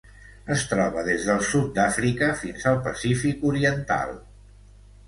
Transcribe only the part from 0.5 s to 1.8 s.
Es troba des del sud